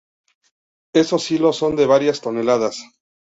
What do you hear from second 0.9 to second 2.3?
Esos silos son de varias